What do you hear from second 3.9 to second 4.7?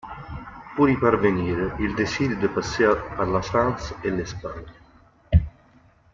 et l'Espagne.